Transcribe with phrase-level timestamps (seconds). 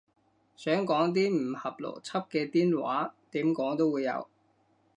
[0.57, 4.27] 想講啲唔合邏輯嘅癲話，點講都會有